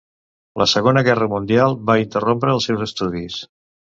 La 0.61 0.65
Segona 0.69 1.03
Guerra 1.07 1.27
Mundial 1.33 1.77
va 1.91 1.99
interrompre 2.05 2.55
els 2.57 2.67
seus 2.71 2.87
estudis. 2.87 3.37